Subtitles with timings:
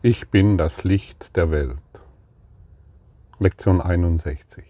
[0.00, 1.76] Ich bin das Licht der Welt.
[3.40, 4.62] Lektion 61.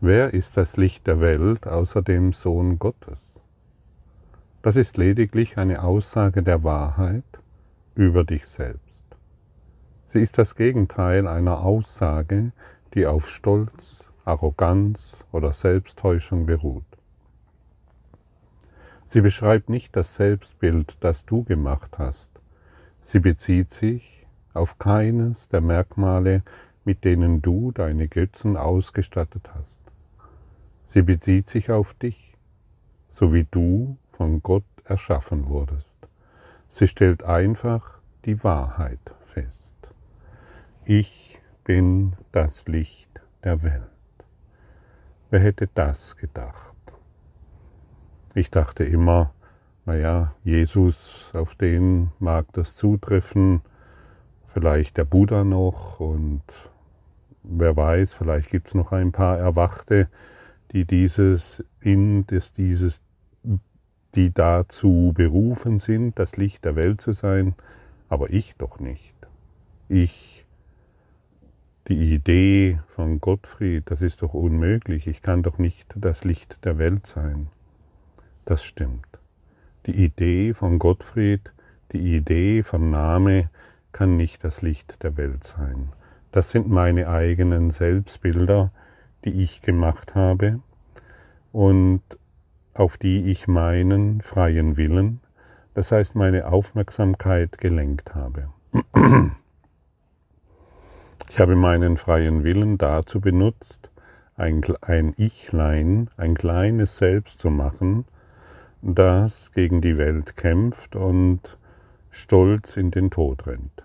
[0.00, 3.20] Wer ist das Licht der Welt außer dem Sohn Gottes?
[4.62, 7.26] Das ist lediglich eine Aussage der Wahrheit
[7.94, 8.80] über dich selbst.
[10.06, 12.52] Sie ist das Gegenteil einer Aussage,
[12.94, 16.86] die auf Stolz, Arroganz oder Selbsttäuschung beruht.
[19.04, 22.31] Sie beschreibt nicht das Selbstbild, das du gemacht hast,
[23.02, 26.42] Sie bezieht sich auf keines der Merkmale,
[26.84, 29.80] mit denen du deine Götzen ausgestattet hast.
[30.86, 32.36] Sie bezieht sich auf dich,
[33.12, 35.96] so wie du von Gott erschaffen wurdest.
[36.68, 39.74] Sie stellt einfach die Wahrheit fest.
[40.84, 43.82] Ich bin das Licht der Welt.
[45.30, 46.76] Wer hätte das gedacht?
[48.34, 49.32] Ich dachte immer,
[49.84, 53.62] naja, Jesus, auf den mag das zutreffen,
[54.46, 56.42] vielleicht der Buddha noch und
[57.42, 60.08] wer weiß, vielleicht gibt es noch ein paar Erwachte,
[60.72, 63.02] die dieses in das, dieses,
[64.14, 67.54] die dazu berufen sind, das Licht der Welt zu sein,
[68.08, 69.14] aber ich doch nicht.
[69.88, 70.46] Ich,
[71.88, 75.06] die Idee von Gottfried, das ist doch unmöglich.
[75.06, 77.48] Ich kann doch nicht das Licht der Welt sein.
[78.44, 79.21] Das stimmt.
[79.86, 81.52] Die Idee von Gottfried,
[81.92, 83.50] die Idee von Name
[83.92, 85.88] kann nicht das Licht der Welt sein.
[86.30, 88.70] Das sind meine eigenen Selbstbilder,
[89.24, 90.60] die ich gemacht habe
[91.52, 92.02] und
[92.74, 95.20] auf die ich meinen freien Willen,
[95.74, 98.48] das heißt meine Aufmerksamkeit gelenkt habe.
[101.28, 103.90] Ich habe meinen freien Willen dazu benutzt,
[104.36, 108.06] ein, ein Ichlein, ein kleines Selbst zu machen,
[108.82, 111.56] das gegen die Welt kämpft und
[112.10, 113.84] stolz in den Tod rennt.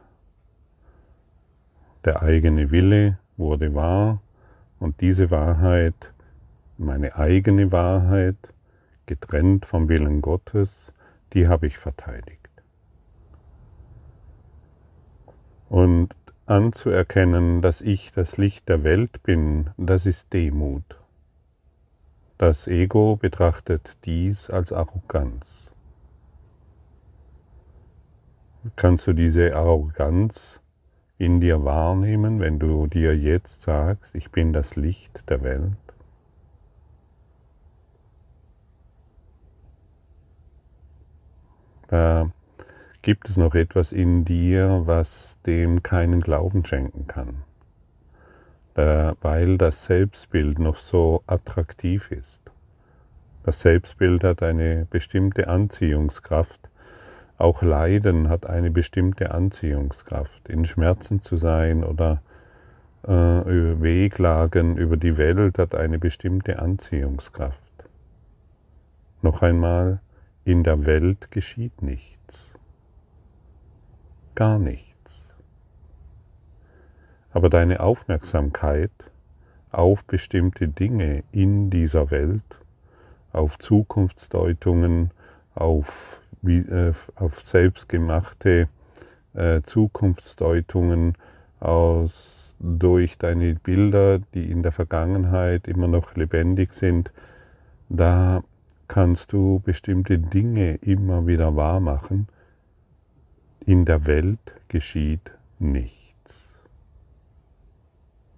[2.04, 4.22] Der eigene Wille wurde wahr
[4.80, 6.14] und diese Wahrheit,
[6.78, 8.54] meine eigene Wahrheit,
[9.06, 10.92] getrennt vom Willen Gottes,
[11.34, 12.50] die habe ich verteidigt.
[15.70, 16.16] Und
[16.48, 20.98] anzuerkennen, dass ich das Licht der Welt bin, das ist Demut.
[22.38, 25.72] Das Ego betrachtet dies als Arroganz.
[28.76, 30.62] Kannst du diese Arroganz
[31.18, 35.78] in dir wahrnehmen, wenn du dir jetzt sagst, ich bin das Licht der Welt?
[41.88, 42.30] Da
[43.02, 47.47] gibt es noch etwas in dir, was dem keinen Glauben schenken kann.
[48.78, 52.42] Äh, weil das Selbstbild noch so attraktiv ist.
[53.44, 56.60] Das Selbstbild hat eine bestimmte Anziehungskraft.
[57.40, 60.48] Auch Leiden hat eine bestimmte Anziehungskraft.
[60.48, 62.22] In Schmerzen zu sein oder
[63.04, 67.58] äh, Wehklagen über die Welt hat eine bestimmte Anziehungskraft.
[69.24, 70.02] Noch einmal,
[70.46, 72.54] in der Welt geschieht nichts.
[74.36, 74.87] Gar nichts
[77.38, 78.90] aber deine Aufmerksamkeit
[79.72, 82.42] auf bestimmte Dinge in dieser Welt,
[83.32, 85.12] auf Zukunftsdeutungen,
[85.54, 88.70] auf, äh, auf selbstgemachte
[89.36, 91.14] äh, Zukunftsdeutungen
[91.60, 97.12] aus, durch deine Bilder, die in der Vergangenheit immer noch lebendig sind,
[97.88, 98.44] da
[98.88, 102.30] kannst du bestimmte Dinge immer wieder wahr machen.
[103.64, 105.97] In der Welt geschieht nichts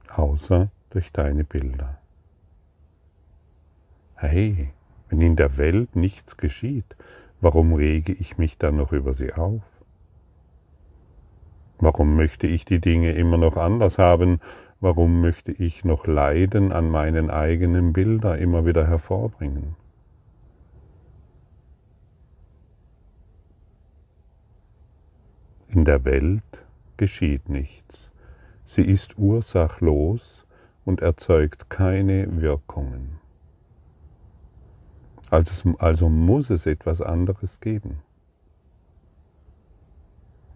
[0.10, 1.98] außer durch deine Bilder.
[4.16, 4.74] Hey,
[5.10, 6.96] wenn in der Welt nichts geschieht,
[7.42, 9.62] warum rege ich mich dann noch über sie auf?
[11.80, 14.42] Warum möchte ich die Dinge immer noch anders haben?
[14.82, 19.76] Warum möchte ich noch Leiden an meinen eigenen Bildern immer wieder hervorbringen?
[25.70, 26.44] In der Welt
[26.98, 28.09] geschieht nichts.
[28.70, 30.46] Sie ist ursachlos
[30.86, 33.20] und erzeugt keine Wirkungen.
[35.32, 38.04] Also, also muss es etwas anderes geben.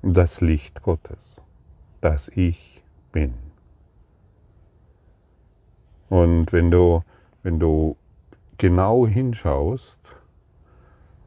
[0.04, 1.42] Das Licht Gottes,
[2.02, 3.34] das Ich bin.
[6.08, 7.02] Und wenn du,
[7.42, 7.98] wenn du
[8.60, 10.16] genau hinschaust,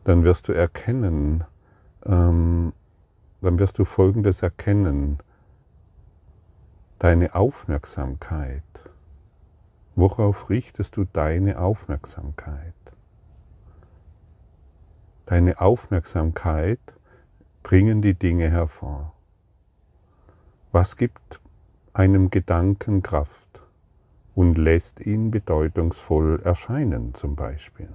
[0.05, 1.43] dann wirst du erkennen,
[2.05, 2.73] ähm,
[3.41, 5.19] dann wirst du Folgendes erkennen,
[6.99, 8.63] deine Aufmerksamkeit?
[9.97, 12.73] Worauf richtest du deine Aufmerksamkeit?
[15.27, 16.81] Deine Aufmerksamkeit
[17.63, 19.13] bringen die Dinge hervor.
[20.73, 21.41] Was gibt
[21.93, 23.61] einem Gedanken Kraft
[24.35, 27.89] und lässt ihn bedeutungsvoll erscheinen zum Beispiel?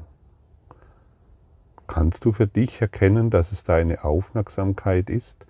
[1.88, 5.45] Kannst du für dich erkennen, dass es deine Aufmerksamkeit ist,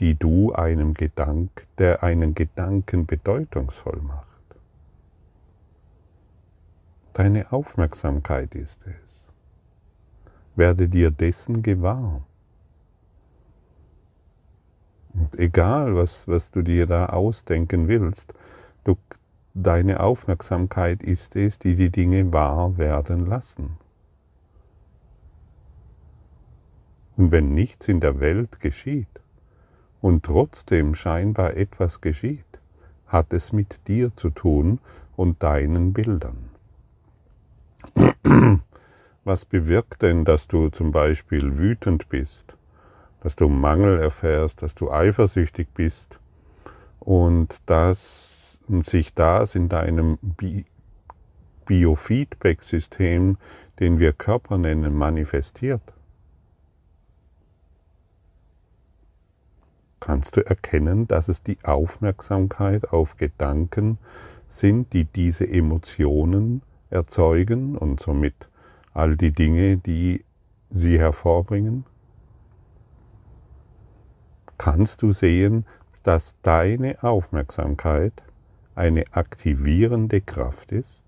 [0.00, 4.26] die du einem Gedank, der einen Gedanken bedeutungsvoll macht?
[7.12, 9.32] Deine Aufmerksamkeit ist es.
[10.56, 12.26] Werde dir dessen gewahr.
[15.12, 18.34] Und egal, was, was du dir da ausdenken willst,
[18.82, 18.96] du,
[19.54, 23.78] deine Aufmerksamkeit ist es, die die Dinge wahr werden lassen.
[27.16, 29.20] Und wenn nichts in der Welt geschieht
[30.04, 32.44] und trotzdem scheinbar etwas geschieht,
[33.06, 34.78] hat es mit dir zu tun
[35.16, 36.50] und deinen Bildern.
[39.24, 42.54] Was bewirkt denn, dass du zum Beispiel wütend bist,
[43.22, 46.20] dass du Mangel erfährst, dass du eifersüchtig bist
[47.00, 50.66] und dass sich das in deinem Bi
[51.64, 53.38] Biofeedback-System,
[53.80, 55.93] den wir Körper nennen, manifestiert?
[60.04, 63.96] Kannst du erkennen, dass es die Aufmerksamkeit auf Gedanken
[64.48, 66.60] sind, die diese Emotionen
[66.90, 68.34] erzeugen und somit
[68.92, 70.22] all die Dinge, die
[70.68, 71.86] sie hervorbringen?
[74.58, 75.64] Kannst du sehen,
[76.02, 78.12] dass deine Aufmerksamkeit
[78.74, 81.02] eine aktivierende Kraft ist,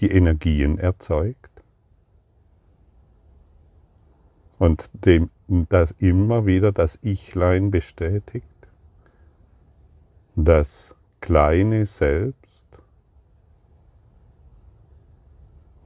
[0.00, 1.62] die Energien erzeugt
[4.58, 8.46] und dem das immer wieder das Ichlein bestätigt,
[10.34, 12.46] das kleine Selbst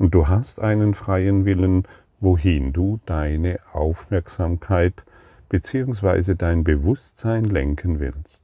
[0.00, 1.86] Und du hast einen freien Willen,
[2.20, 5.04] wohin du deine Aufmerksamkeit
[5.50, 6.32] bzw.
[6.34, 8.40] dein Bewusstsein lenken willst.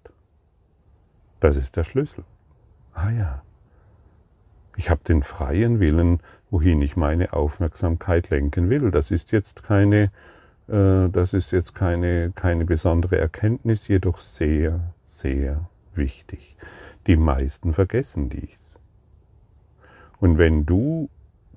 [1.41, 2.25] Das ist der Schlüssel.
[2.93, 3.43] Ah ja,
[4.77, 6.21] ich habe den freien Willen,
[6.51, 8.91] wohin ich meine Aufmerksamkeit lenken will.
[8.91, 10.13] Das ist jetzt keine,
[10.69, 16.57] das ist jetzt keine, keine besondere Erkenntnis, jedoch sehr, sehr wichtig.
[17.07, 18.77] Die meisten vergessen dies.
[20.19, 21.09] Und wenn du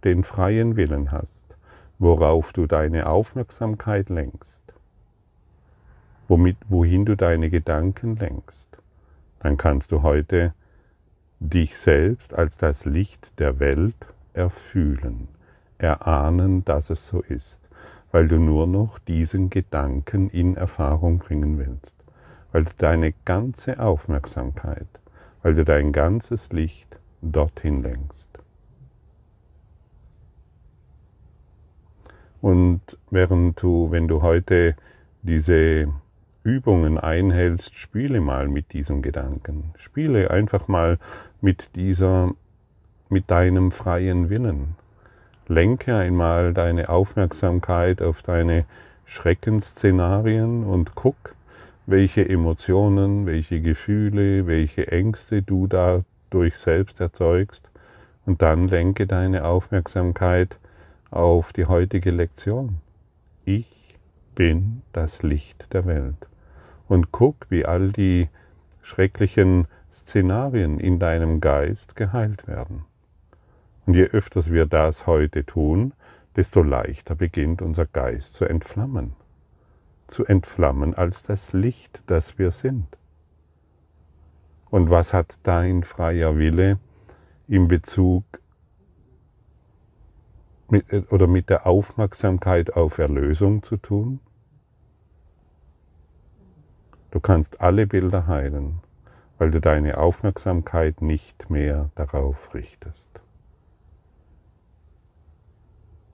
[0.04, 1.32] den freien Willen hast,
[1.98, 4.62] worauf du deine Aufmerksamkeit lenkst,
[6.28, 8.68] womit, wohin du deine Gedanken lenkst,
[9.40, 10.54] dann kannst du heute
[11.40, 13.96] dich selbst als das Licht der Welt
[14.34, 15.30] erfühlen,
[15.78, 17.59] erahnen, dass es so ist,
[18.12, 21.94] weil du nur noch diesen Gedanken in Erfahrung bringen willst,
[22.52, 24.88] weil du deine ganze Aufmerksamkeit,
[25.44, 28.28] weil du dein ganzes Licht dorthin lenkst.
[32.42, 34.76] Und während du, wenn du heute
[35.22, 35.90] diese
[36.44, 39.74] Übungen einhältst, spiele mal mit diesem Gedanken.
[39.76, 40.98] Spiele einfach mal
[41.42, 42.34] mit dieser,
[43.10, 44.76] mit deinem freien Willen.
[45.52, 48.66] Lenke einmal deine Aufmerksamkeit auf deine
[49.06, 51.34] Schreckensszenarien und guck,
[51.88, 57.68] welche Emotionen, welche Gefühle, welche Ängste du dadurch selbst erzeugst.
[58.28, 60.60] Und dann lenke deine Aufmerksamkeit
[61.10, 62.76] auf die heutige Lektion.
[63.44, 63.98] Ich
[64.36, 66.28] bin das Licht der Welt.
[66.88, 68.30] Und guck, wie all die
[68.84, 72.86] schrecklichen Szenarien in deinem Geist geheilt werden.
[73.90, 75.94] Und je öfter wir das heute tun,
[76.36, 79.16] desto leichter beginnt unser Geist zu entflammen.
[80.06, 82.86] Zu entflammen als das Licht, das wir sind.
[84.70, 86.78] Und was hat dein freier Wille
[87.48, 88.26] in Bezug
[90.70, 94.20] mit, oder mit der Aufmerksamkeit auf Erlösung zu tun?
[97.10, 98.82] Du kannst alle Bilder heilen,
[99.40, 103.10] weil du deine Aufmerksamkeit nicht mehr darauf richtest.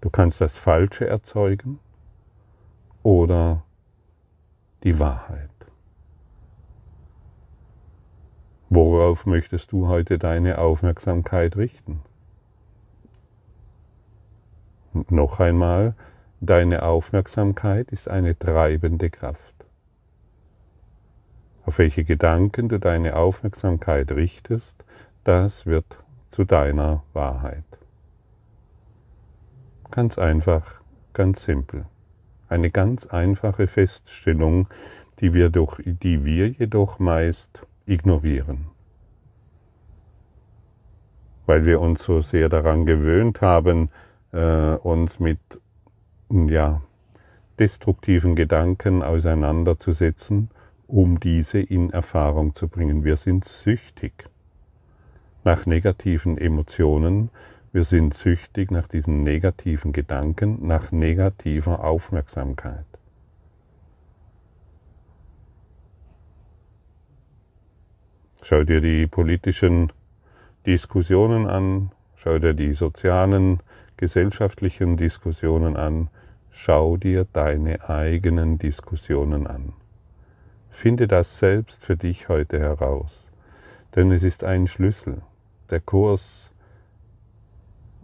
[0.05, 1.79] Du kannst das Falsche erzeugen
[3.01, 3.63] oder
[4.83, 5.49] die Wahrheit.
[8.69, 12.01] Worauf möchtest du heute deine Aufmerksamkeit richten?
[15.09, 15.95] noch einmal,
[16.39, 19.65] deine Aufmerksamkeit ist eine treibende Kraft.
[21.65, 24.75] Auf welche Gedanken du deine Aufmerksamkeit richtest,
[25.23, 25.97] das wird
[26.29, 27.63] zu deiner Wahrheit.
[29.91, 30.81] Ganz einfach,
[31.13, 31.85] ganz simpel.
[32.49, 34.67] Eine ganz einfache Feststellung,
[35.19, 38.67] die wir, durch, die wir jedoch meist ignorieren.
[41.45, 43.89] Weil wir uns so sehr daran gewöhnt haben,
[44.31, 45.39] äh, uns mit
[46.29, 46.81] ja,
[47.57, 50.49] destruktiven Gedanken auseinanderzusetzen
[50.87, 53.03] um diese in Erfahrung zu bringen.
[53.03, 54.29] Wir sind süchtig
[55.43, 57.29] nach negativen Emotionen,
[57.75, 62.85] wir sind süchtig nach diesen negativen Gedanken, nach negativer Aufmerksamkeit.
[68.41, 69.91] Schau dir die politischen
[70.65, 73.59] Diskussionen an, schau dir die sozialen,
[73.97, 76.07] gesellschaftlichen Diskussionen an,
[76.51, 79.73] schau dir deine eigenen Diskussionen an.
[80.69, 83.29] Finde das selbst für dich heute heraus,
[83.97, 85.21] denn es ist ein Schlüssel.
[85.69, 86.54] Der Kurs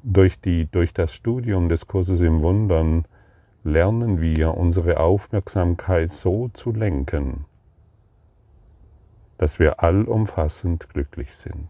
[0.04, 3.06] durch, die, durch das Studium des Kurses im Wundern
[3.64, 7.46] lernen wir unsere Aufmerksamkeit so zu lenken,
[9.38, 11.70] dass wir allumfassend glücklich sind.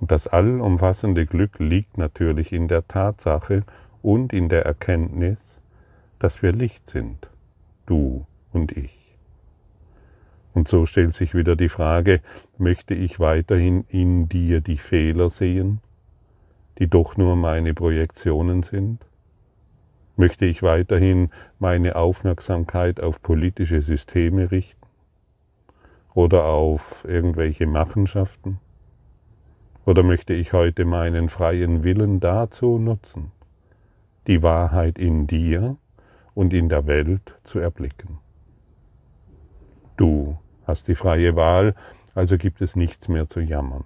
[0.00, 3.62] Und das allumfassende Glück liegt natürlich in der Tatsache
[4.02, 5.38] und in der Erkenntnis,
[6.18, 7.28] dass wir Licht sind,
[7.86, 8.94] du und ich.
[10.52, 12.20] Und so stellt sich wieder die Frage,
[12.58, 15.80] möchte ich weiterhin in dir die Fehler sehen,
[16.78, 19.04] die doch nur meine Projektionen sind?
[20.16, 24.86] Möchte ich weiterhin meine Aufmerksamkeit auf politische Systeme richten
[26.14, 28.58] oder auf irgendwelche Machenschaften?
[29.84, 33.30] Oder möchte ich heute meinen freien Willen dazu nutzen,
[34.26, 35.76] die Wahrheit in dir
[36.34, 38.18] und in der Welt zu erblicken?
[39.96, 41.74] Du hast die freie Wahl,
[42.14, 43.84] also gibt es nichts mehr zu jammern.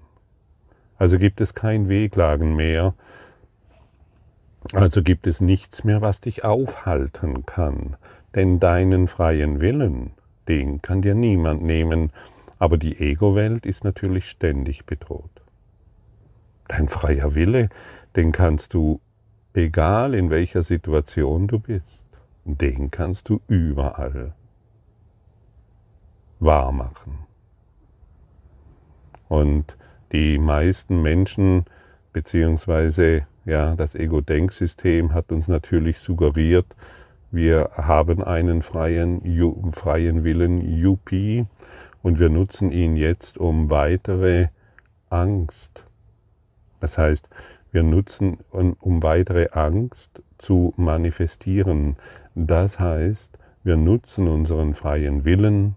[1.00, 2.92] Also gibt es kein Wehklagen mehr,
[4.74, 7.96] also gibt es nichts mehr, was dich aufhalten kann,
[8.34, 10.10] denn deinen freien Willen,
[10.46, 12.12] den kann dir niemand nehmen,
[12.58, 15.30] aber die Ego-Welt ist natürlich ständig bedroht.
[16.68, 17.70] Dein freier Wille,
[18.14, 19.00] den kannst du,
[19.54, 22.04] egal in welcher Situation du bist,
[22.44, 24.34] den kannst du überall
[26.40, 27.20] wahr machen.
[29.30, 29.78] Und
[30.12, 31.64] die meisten Menschen,
[32.12, 36.66] beziehungsweise ja, das Ego-Denksystem hat uns natürlich suggeriert,
[37.32, 39.22] wir haben einen freien,
[39.72, 41.12] freien Willen, UP,
[42.02, 44.48] und wir nutzen ihn jetzt, um weitere
[45.10, 45.84] Angst
[46.80, 47.28] das heißt,
[47.70, 51.96] wir nutzen, um weitere Angst zu manifestieren.
[52.34, 55.76] Das heißt, wir nutzen unseren freien Willen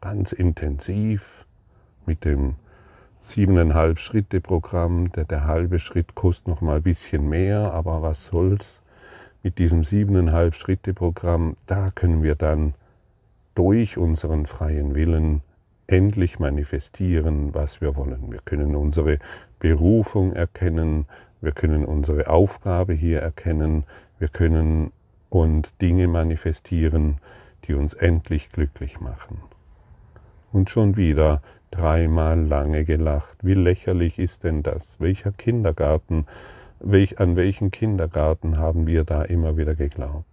[0.00, 1.44] ganz intensiv
[2.06, 2.54] mit dem
[3.24, 5.10] siebeneinhalb Schritte Programm.
[5.12, 8.80] Der, der halbe Schritt kostet noch mal ein bisschen mehr, aber was soll's?
[9.42, 12.74] Mit diesem siebeneinhalb Schritte Programm, da können wir dann
[13.54, 15.42] durch unseren freien Willen
[15.86, 18.30] endlich manifestieren, was wir wollen.
[18.30, 19.18] Wir können unsere
[19.58, 21.06] Berufung erkennen,
[21.40, 23.84] wir können unsere Aufgabe hier erkennen,
[24.18, 24.92] wir können
[25.30, 27.18] und Dinge manifestieren,
[27.66, 29.40] die uns endlich glücklich machen.
[30.52, 31.42] Und schon wieder
[31.76, 33.36] dreimal lange gelacht.
[33.42, 35.00] Wie lächerlich ist denn das?
[35.00, 36.26] Welcher Kindergarten,
[36.80, 40.24] welch, an welchen Kindergarten haben wir da immer wieder geglaubt?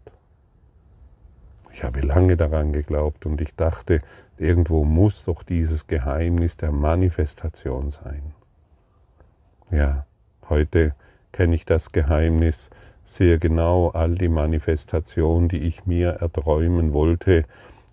[1.74, 4.02] Ich habe lange daran geglaubt und ich dachte,
[4.38, 8.34] irgendwo muss doch dieses Geheimnis der Manifestation sein.
[9.72, 10.06] Ja,
[10.50, 10.94] heute
[11.32, 12.70] kenne ich das Geheimnis
[13.04, 13.90] sehr genau.
[13.90, 17.46] All die Manifestation, die ich mir erträumen wollte,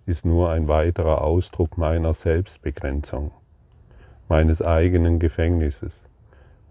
[0.05, 3.31] ist nur ein weiterer Ausdruck meiner Selbstbegrenzung,
[4.29, 6.05] meines eigenen Gefängnisses.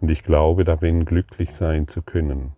[0.00, 2.52] Und ich glaube darin, glücklich sein zu können.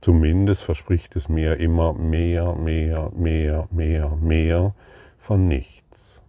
[0.00, 4.74] Zumindest verspricht es mir immer mehr, mehr, mehr, mehr, mehr
[5.18, 6.22] von nichts.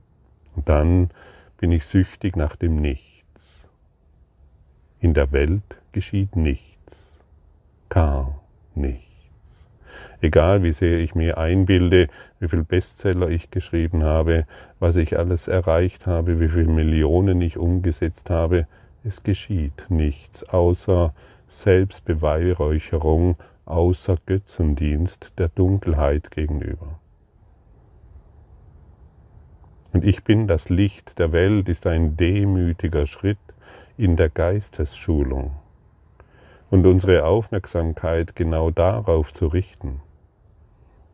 [0.56, 1.10] Und dann
[1.58, 3.70] bin ich süchtig nach dem Nichts.
[5.00, 7.20] In der Welt geschieht nichts,
[7.90, 8.40] gar
[8.76, 9.13] nichts.
[10.24, 12.08] Egal wie sehr ich mir einbilde,
[12.40, 14.46] wie viel Bestseller ich geschrieben habe,
[14.80, 18.66] was ich alles erreicht habe, wie viele Millionen ich umgesetzt habe,
[19.04, 21.14] es geschieht nichts außer
[21.50, 27.00] Selbstbeweihräucherung, außer Götzendienst der Dunkelheit gegenüber.
[29.92, 33.40] Und ich bin das Licht der Welt ist ein demütiger Schritt,
[33.98, 35.52] in der Geistesschulung
[36.70, 40.00] und unsere Aufmerksamkeit genau darauf zu richten,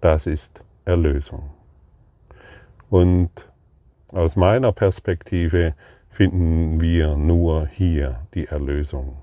[0.02, 1.50] das ist Erlösung.
[2.90, 3.30] Und
[4.12, 5.76] aus meiner Perspektive
[6.10, 9.18] finden wir nur hier die Erlösung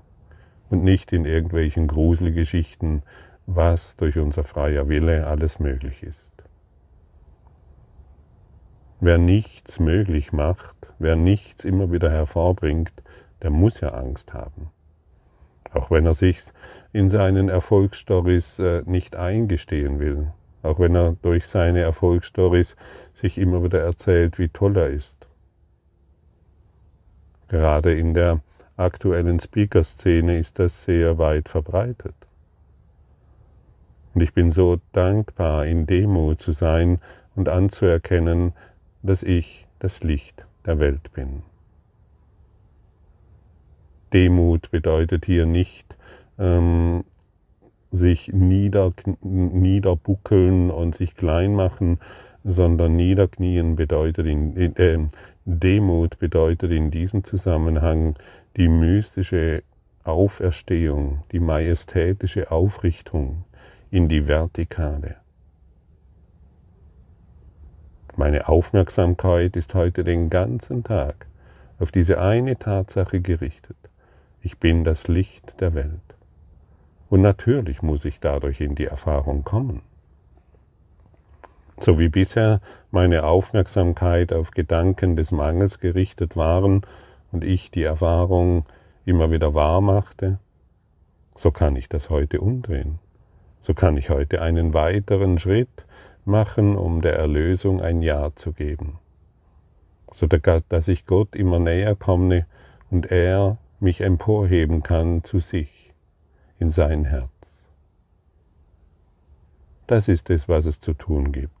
[0.69, 3.03] und nicht in irgendwelchen Gruselgeschichten,
[3.45, 6.31] was durch unser freier Wille alles möglich ist.
[8.99, 12.91] Wer nichts möglich macht, wer nichts immer wieder hervorbringt,
[13.41, 14.69] der muss ja Angst haben.
[15.71, 16.41] Auch wenn er sich
[16.93, 20.31] in seinen Erfolgsstories äh, nicht eingestehen will.
[20.63, 22.75] Auch wenn er durch seine Erfolgsstories
[23.13, 25.27] sich immer wieder erzählt, wie toll er ist.
[27.47, 28.41] Gerade in der
[28.75, 32.15] aktuellen Speaker-Szene ist das sehr weit verbreitet.
[34.13, 36.99] Und ich bin so dankbar, in Demut zu sein
[37.35, 38.53] und anzuerkennen,
[39.03, 41.43] dass ich das Licht der Welt bin.
[44.13, 45.95] Demut bedeutet hier nicht
[46.39, 47.03] ähm,
[47.91, 48.91] sich nieder,
[49.21, 51.99] niederbuckeln und sich klein machen,
[52.43, 54.99] sondern niederknien bedeutet in, äh,
[55.45, 58.15] Demut bedeutet in diesem Zusammenhang
[58.57, 59.63] die mystische
[60.03, 63.43] Auferstehung, die majestätische Aufrichtung
[63.89, 65.15] in die Vertikale.
[68.15, 71.27] Meine Aufmerksamkeit ist heute den ganzen Tag
[71.79, 73.77] auf diese eine Tatsache gerichtet.
[74.41, 76.16] Ich bin das Licht der Welt.
[77.09, 79.81] Und natürlich muss ich dadurch in die Erfahrung kommen.
[81.79, 82.59] So wie bisher
[82.91, 86.81] meine Aufmerksamkeit auf Gedanken des Mangels gerichtet waren
[87.31, 88.65] und ich die Erfahrung
[89.05, 90.39] immer wieder wahr machte,
[91.35, 92.99] so kann ich das heute umdrehen.
[93.61, 95.85] So kann ich heute einen weiteren Schritt
[96.25, 98.99] machen, um der Erlösung ein Ja zu geben.
[100.13, 102.47] So dass ich Gott immer näher komme
[102.89, 105.76] und er mich emporheben kann zu sich,
[106.59, 107.29] in sein Herz.
[109.87, 111.51] Das ist es, was es zu tun gibt.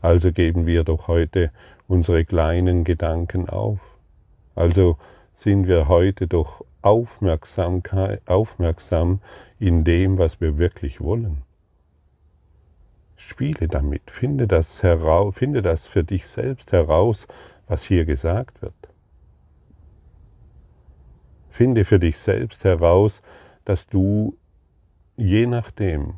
[0.00, 1.50] Also geben wir doch heute
[1.88, 3.80] unsere kleinen Gedanken auf.
[4.54, 4.98] Also
[5.34, 7.82] sind wir heute doch aufmerksam
[9.58, 11.42] in dem, was wir wirklich wollen.
[13.16, 17.26] Spiele damit, finde das, heraus, finde das für dich selbst heraus,
[17.66, 18.74] was hier gesagt wird.
[21.48, 23.22] Finde für dich selbst heraus,
[23.66, 24.36] dass du
[25.16, 26.14] je nachdem,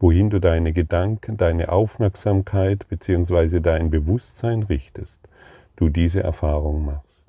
[0.00, 3.60] wohin du deine Gedanken, deine Aufmerksamkeit bzw.
[3.60, 5.18] dein Bewusstsein richtest,
[5.76, 7.22] du diese Erfahrung machst.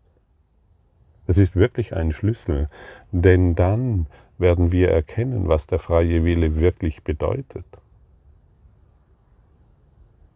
[1.27, 2.69] Das ist wirklich ein Schlüssel,
[3.11, 4.07] denn dann
[4.39, 7.65] werden wir erkennen, was der freie Wille wirklich bedeutet.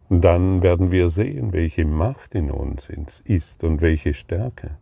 [0.08, 2.88] Dann werden wir sehen, welche Macht in uns
[3.24, 4.76] ist und welche Stärke.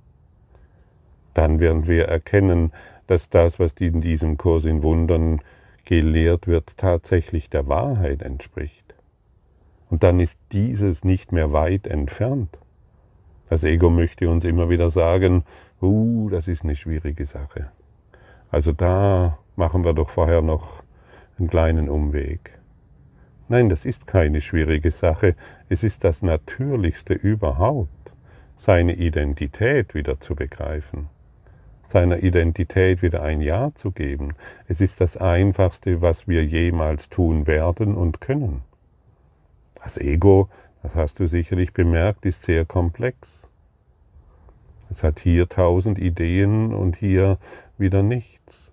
[1.33, 2.73] Dann werden wir erkennen,
[3.13, 5.43] dass das, was in diesem Kurs in Wundern
[5.85, 8.95] gelehrt wird, tatsächlich der Wahrheit entspricht.
[9.91, 12.59] Und dann ist dieses nicht mehr weit entfernt.
[13.51, 15.45] Das Ego möchte uns immer wieder sagen,
[15.83, 17.71] uh, das ist eine schwierige Sache.
[18.51, 20.83] Also da machen wir doch vorher noch
[21.39, 22.59] einen kleinen Umweg.
[23.49, 25.37] Nein, das ist keine schwierige Sache,
[25.69, 28.13] es ist das Natürlichste überhaupt,
[28.57, 31.11] seine Identität wieder zu begreifen
[31.93, 34.35] seiner Identität wieder ein Ja zu geben.
[34.67, 38.63] Es ist das Einfachste, was wir jemals tun werden und können.
[39.83, 40.49] Das Ego,
[40.83, 43.49] das hast du sicherlich bemerkt, ist sehr komplex.
[44.91, 47.39] Es hat hier tausend Ideen und hier
[47.79, 48.73] wieder nichts.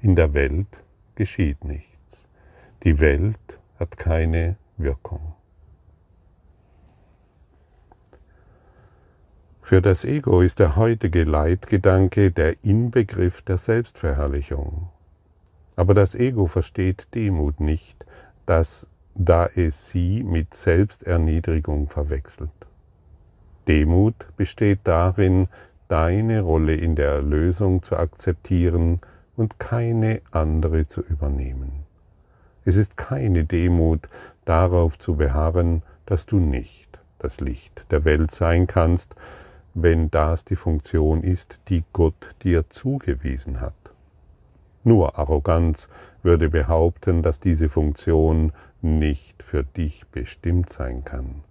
[0.00, 0.68] In der Welt
[1.14, 2.26] geschieht nichts.
[2.82, 3.38] Die Welt
[3.78, 5.34] hat keine Wirkung.
[9.72, 14.90] Für das Ego ist der heutige Leitgedanke der Inbegriff der Selbstverherrlichung.
[15.76, 18.04] Aber das Ego versteht Demut nicht,
[18.44, 22.50] dass, da es sie mit Selbsterniedrigung verwechselt.
[23.66, 25.48] Demut besteht darin,
[25.88, 29.00] deine Rolle in der Erlösung zu akzeptieren
[29.36, 31.72] und keine andere zu übernehmen.
[32.66, 34.06] Es ist keine Demut,
[34.44, 39.14] darauf zu beharren, dass du nicht das Licht der Welt sein kannst,
[39.74, 43.74] wenn das die Funktion ist, die Gott dir zugewiesen hat.
[44.84, 45.88] Nur Arroganz
[46.22, 51.42] würde behaupten, dass diese Funktion nicht für dich bestimmt sein kann.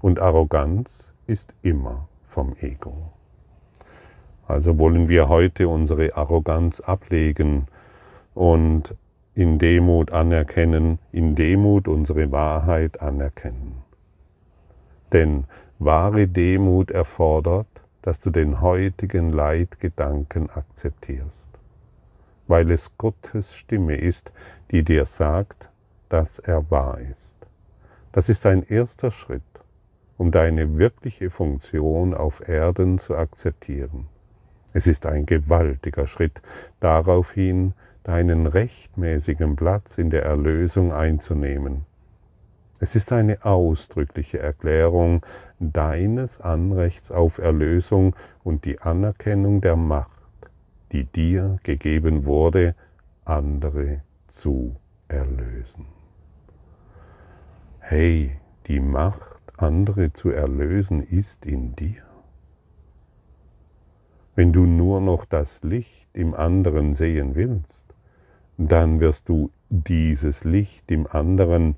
[0.00, 3.12] Und Arroganz ist immer vom Ego.
[4.46, 7.66] Also wollen wir heute unsere Arroganz ablegen
[8.34, 8.94] und
[9.34, 13.82] in Demut anerkennen, in Demut unsere Wahrheit anerkennen.
[15.12, 15.44] Denn
[15.82, 17.66] Wahre Demut erfordert,
[18.02, 21.48] dass du den heutigen Leitgedanken akzeptierst,
[22.46, 24.30] weil es Gottes Stimme ist,
[24.70, 25.70] die dir sagt,
[26.10, 27.34] dass er wahr ist.
[28.12, 29.40] Das ist ein erster Schritt,
[30.18, 34.06] um deine wirkliche Funktion auf Erden zu akzeptieren.
[34.74, 36.42] Es ist ein gewaltiger Schritt
[36.80, 41.86] darauf hin, deinen rechtmäßigen Platz in der Erlösung einzunehmen.
[42.82, 45.24] Es ist eine ausdrückliche Erklärung
[45.60, 50.10] deines Anrechts auf Erlösung und die Anerkennung der Macht,
[50.90, 52.74] die dir gegeben wurde,
[53.24, 55.86] andere zu erlösen.
[57.78, 62.02] Hey, die Macht, andere zu erlösen, ist in dir.
[64.34, 67.84] Wenn du nur noch das Licht im anderen sehen willst,
[68.56, 71.76] dann wirst du dieses Licht im anderen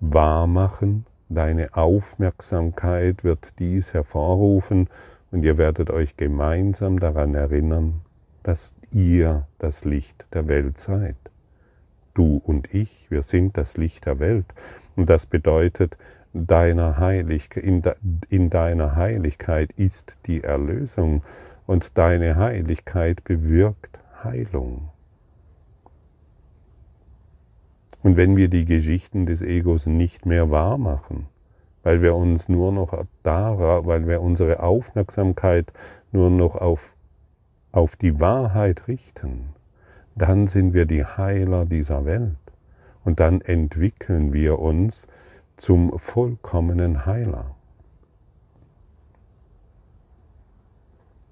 [0.00, 4.88] wahrmachen, deine Aufmerksamkeit wird dies hervorrufen
[5.30, 8.02] und ihr werdet euch gemeinsam daran erinnern,
[8.42, 11.16] dass ihr das Licht der Welt seid.
[12.14, 14.46] Du und ich, wir sind das Licht der Welt.
[14.94, 15.96] Und das bedeutet,
[16.32, 17.94] deiner Heilig, in, de,
[18.28, 21.22] in deiner Heiligkeit ist die Erlösung
[21.66, 24.90] und deine Heiligkeit bewirkt Heilung.
[28.02, 31.26] Und wenn wir die Geschichten des Egos nicht mehr wahr machen,
[31.82, 35.72] weil wir uns nur noch da, weil wir unsere Aufmerksamkeit
[36.12, 36.92] nur noch auf,
[37.72, 39.50] auf die Wahrheit richten,
[40.16, 42.36] dann sind wir die Heiler dieser Welt.
[43.04, 45.06] Und dann entwickeln wir uns
[45.56, 47.54] zum vollkommenen Heiler.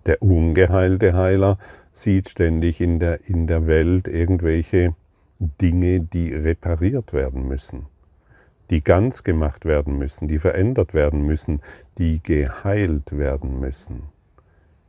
[0.06, 1.58] Der ungeheilte Heiler
[1.92, 4.94] sieht ständig in der, in der Welt irgendwelche
[5.40, 7.86] Dinge, die repariert werden müssen,
[8.70, 11.60] die ganz gemacht werden müssen, die verändert werden müssen,
[11.98, 14.04] die geheilt werden müssen.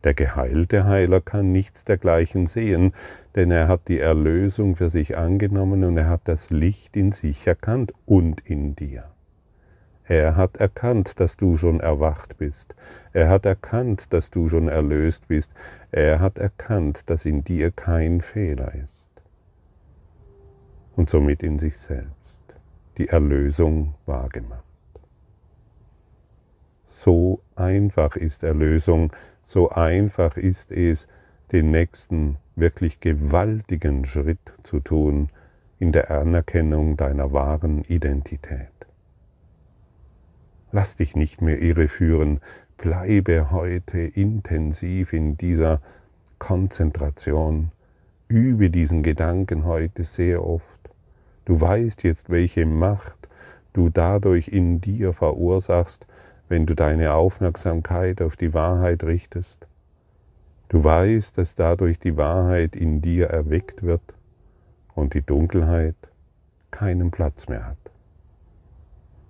[0.04, 2.94] Der geheilte Heiler kann nichts dergleichen sehen,
[3.36, 7.48] denn er hat die Erlösung für sich angenommen und er hat das Licht in sich
[7.48, 9.06] erkannt und in dir.
[10.08, 12.76] Er hat erkannt, dass du schon erwacht bist.
[13.14, 15.50] Er hat erkannt, dass du schon erlöst bist.
[15.92, 18.95] Er hat erkannt, dass in dir kein Fehler ist
[20.96, 22.40] und somit in sich selbst
[22.98, 24.64] die Erlösung wahrgemacht.
[26.88, 29.12] So einfach ist Erlösung,
[29.46, 31.08] so einfach ist es,
[31.52, 35.30] den nächsten wirklich gewaltigen Schritt zu tun
[35.78, 38.72] in der Anerkennung deiner wahren Identität.
[40.72, 42.40] Lass dich nicht mehr irreführen,
[42.78, 45.82] bleibe heute intensiv in dieser
[46.40, 47.72] Konzentration,
[48.28, 50.75] übe diesen Gedanken heute sehr oft
[51.46, 53.30] Du weißt jetzt, welche Macht
[53.74, 56.08] du dadurch in dir verursachst,
[56.50, 59.68] wenn du deine Aufmerksamkeit auf die Wahrheit richtest.
[60.70, 64.02] Du weißt, dass dadurch die Wahrheit in dir erweckt wird
[64.96, 65.96] und die Dunkelheit
[66.72, 67.78] keinen Platz mehr hat.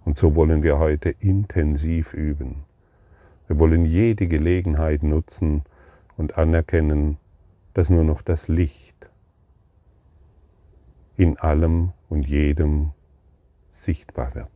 [0.05, 2.63] Und so wollen wir heute intensiv üben.
[3.47, 5.63] Wir wollen jede Gelegenheit nutzen
[6.17, 7.17] und anerkennen,
[7.73, 8.84] dass nur noch das Licht
[11.17, 12.91] in allem und jedem
[13.69, 14.49] sichtbar wird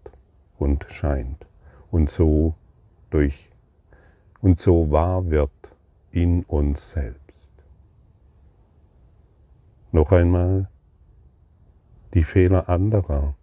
[0.58, 1.46] und scheint
[1.92, 2.56] und so
[3.10, 3.50] durch
[4.42, 5.52] und so wahr wird
[6.12, 7.50] in uns selbst.
[9.92, 10.68] Noch einmal,
[12.14, 13.36] die Fehler anderer,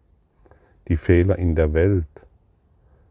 [0.89, 2.07] die Fehler in der Welt,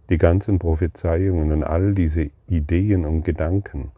[0.09, 3.91] die ganzen Prophezeiungen und all diese Ideen und Gedanken,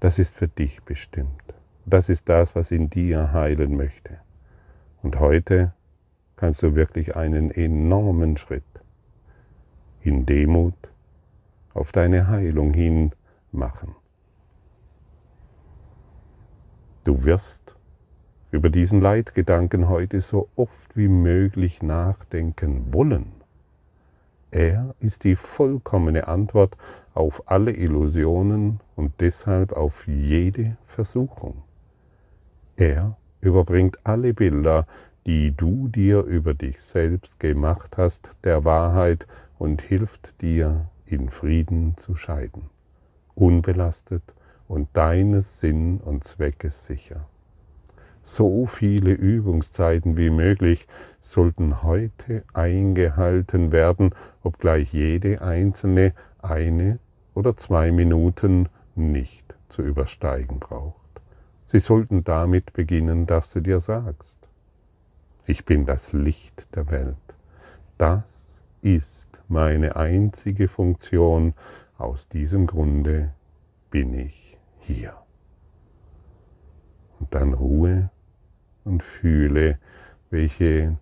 [0.00, 1.54] das ist für dich bestimmt.
[1.86, 4.18] Das ist das, was in dir heilen möchte.
[5.02, 5.72] Und heute
[6.36, 8.64] kannst du wirklich einen enormen Schritt
[10.02, 10.74] in Demut
[11.74, 13.12] auf deine Heilung hin
[13.52, 13.94] machen.
[17.04, 17.76] Du wirst
[18.50, 23.32] über diesen Leitgedanken heute so oft wie möglich nachdenken wollen.
[24.50, 26.76] Er ist die vollkommene Antwort
[27.14, 31.62] auf alle Illusionen und deshalb auf jede Versuchung.
[32.76, 34.86] Er überbringt alle Bilder,
[35.26, 39.26] die du dir über dich selbst gemacht hast, der Wahrheit
[39.58, 42.70] und hilft dir, in Frieden zu scheiden,
[43.34, 44.22] unbelastet
[44.68, 47.26] und deines Sinn und Zweckes sicher.
[48.22, 50.86] So viele Übungszeiten wie möglich
[51.20, 56.98] sollten heute eingehalten werden, obgleich jede einzelne eine
[57.34, 60.99] oder zwei Minuten nicht zu übersteigen braucht.
[61.70, 64.36] Sie sollten damit beginnen, dass du dir sagst,
[65.46, 67.14] ich bin das Licht der Welt.
[67.96, 71.54] Das ist meine einzige Funktion.
[71.96, 73.34] Aus diesem Grunde
[73.88, 75.14] bin ich hier.
[77.20, 78.10] Und dann Ruhe
[78.82, 79.78] und fühle,
[80.30, 80.96] welche,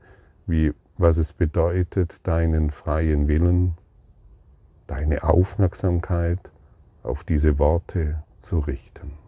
[0.47, 3.73] wie, was es bedeutet, deinen freien Willen,
[4.87, 6.51] deine Aufmerksamkeit
[7.03, 9.28] auf diese Worte zu richten.